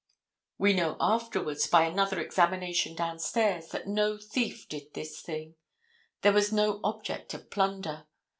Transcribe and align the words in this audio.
We 0.57 0.73
know 0.73 0.97
afterwards, 0.99 1.67
by 1.67 1.83
another 1.85 2.19
examination 2.19 2.95
downstairs, 2.95 3.67
that 3.67 3.87
no 3.87 4.17
thief 4.17 4.67
did 4.67 4.95
this 4.95 5.21
thing; 5.21 5.53
there 6.23 6.33
was 6.33 6.51
no 6.51 6.79
object 6.83 7.35
of 7.35 7.51
plunder. 7.51 8.07